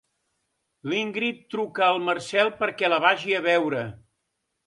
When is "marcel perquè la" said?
2.07-3.01